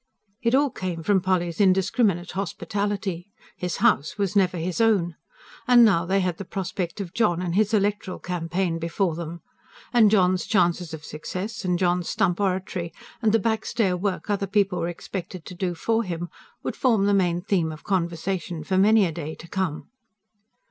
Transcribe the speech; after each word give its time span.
It 0.41 0.55
all 0.55 0.71
came 0.71 1.03
from 1.03 1.21
Polly's 1.21 1.61
indiscriminate 1.61 2.31
hospitality. 2.31 3.27
His 3.55 3.77
house 3.85 4.17
was 4.17 4.35
never 4.35 4.57
his 4.57 4.81
own. 4.81 5.15
And 5.67 5.85
now 5.85 6.07
they 6.07 6.21
had 6.21 6.37
the 6.37 6.43
prospect 6.43 6.99
of 6.99 7.13
John 7.13 7.39
and 7.39 7.53
his 7.53 7.71
electoral 7.71 8.17
campaign 8.17 8.79
before 8.79 9.13
them. 9.13 9.41
And 9.93 10.09
John's 10.09 10.47
chances 10.47 10.95
of 10.95 11.05
success, 11.05 11.63
and 11.63 11.77
John's 11.77 12.09
stump 12.09 12.39
oratory, 12.39 12.91
and 13.21 13.31
the 13.31 13.37
backstair 13.39 13.95
work 13.95 14.27
other 14.27 14.47
people 14.47 14.79
were 14.79 14.87
expected 14.87 15.45
to 15.45 15.53
do 15.53 15.75
for 15.75 16.01
him 16.01 16.29
would 16.63 16.75
form 16.75 17.05
the 17.05 17.13
main 17.13 17.39
theme 17.43 17.71
of 17.71 17.83
conversation 17.83 18.63
for 18.63 18.79
many 18.79 19.05
a 19.05 19.11
day 19.11 19.35
to 19.35 19.47
come. 19.47 19.87